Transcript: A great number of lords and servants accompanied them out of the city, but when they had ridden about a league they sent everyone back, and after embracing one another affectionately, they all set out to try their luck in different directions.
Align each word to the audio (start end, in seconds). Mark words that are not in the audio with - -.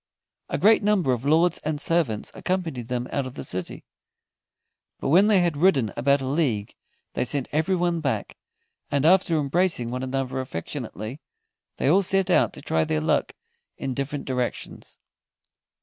A 0.49 0.57
great 0.57 0.81
number 0.81 1.13
of 1.13 1.25
lords 1.25 1.59
and 1.59 1.79
servants 1.79 2.31
accompanied 2.33 2.87
them 2.87 3.07
out 3.11 3.27
of 3.27 3.35
the 3.35 3.43
city, 3.43 3.83
but 4.99 5.09
when 5.09 5.27
they 5.27 5.41
had 5.41 5.55
ridden 5.57 5.93
about 5.95 6.21
a 6.21 6.25
league 6.25 6.73
they 7.13 7.23
sent 7.23 7.47
everyone 7.51 7.99
back, 7.99 8.35
and 8.89 9.05
after 9.05 9.37
embracing 9.37 9.91
one 9.91 10.01
another 10.01 10.39
affectionately, 10.39 11.21
they 11.75 11.87
all 11.87 12.01
set 12.01 12.31
out 12.31 12.51
to 12.53 12.63
try 12.63 12.83
their 12.83 12.99
luck 12.99 13.33
in 13.77 13.93
different 13.93 14.25
directions. 14.25 14.97